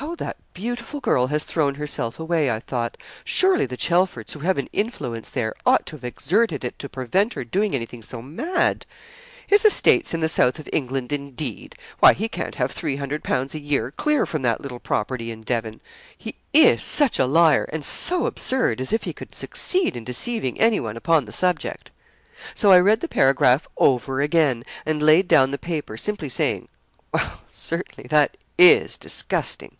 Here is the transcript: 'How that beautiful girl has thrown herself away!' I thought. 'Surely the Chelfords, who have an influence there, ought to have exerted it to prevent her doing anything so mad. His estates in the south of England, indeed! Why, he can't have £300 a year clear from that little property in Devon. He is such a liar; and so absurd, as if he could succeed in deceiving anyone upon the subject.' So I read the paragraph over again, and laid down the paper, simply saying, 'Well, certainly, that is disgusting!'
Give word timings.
'How 0.00 0.14
that 0.16 0.36
beautiful 0.52 1.00
girl 1.00 1.28
has 1.28 1.42
thrown 1.42 1.76
herself 1.76 2.20
away!' 2.20 2.50
I 2.50 2.60
thought. 2.60 2.98
'Surely 3.24 3.64
the 3.64 3.78
Chelfords, 3.78 4.34
who 4.34 4.40
have 4.40 4.58
an 4.58 4.68
influence 4.70 5.30
there, 5.30 5.54
ought 5.64 5.86
to 5.86 5.96
have 5.96 6.04
exerted 6.04 6.66
it 6.66 6.78
to 6.80 6.90
prevent 6.90 7.32
her 7.32 7.44
doing 7.46 7.74
anything 7.74 8.02
so 8.02 8.20
mad. 8.20 8.84
His 9.46 9.64
estates 9.64 10.12
in 10.12 10.20
the 10.20 10.28
south 10.28 10.58
of 10.58 10.68
England, 10.70 11.14
indeed! 11.14 11.76
Why, 11.98 12.12
he 12.12 12.28
can't 12.28 12.56
have 12.56 12.74
£300 12.74 13.54
a 13.54 13.58
year 13.58 13.90
clear 13.90 14.26
from 14.26 14.42
that 14.42 14.60
little 14.60 14.80
property 14.80 15.30
in 15.30 15.40
Devon. 15.40 15.80
He 16.14 16.34
is 16.52 16.82
such 16.82 17.18
a 17.18 17.24
liar; 17.24 17.66
and 17.72 17.82
so 17.82 18.26
absurd, 18.26 18.82
as 18.82 18.92
if 18.92 19.04
he 19.04 19.14
could 19.14 19.34
succeed 19.34 19.96
in 19.96 20.04
deceiving 20.04 20.60
anyone 20.60 20.98
upon 20.98 21.24
the 21.24 21.32
subject.' 21.32 21.90
So 22.52 22.70
I 22.70 22.80
read 22.80 23.00
the 23.00 23.08
paragraph 23.08 23.66
over 23.78 24.20
again, 24.20 24.62
and 24.84 25.00
laid 25.00 25.26
down 25.26 25.52
the 25.52 25.58
paper, 25.58 25.96
simply 25.96 26.28
saying, 26.28 26.68
'Well, 27.14 27.40
certainly, 27.48 28.06
that 28.08 28.36
is 28.58 28.98
disgusting!' 28.98 29.72